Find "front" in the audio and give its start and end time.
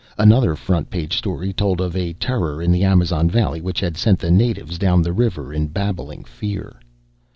0.55-0.89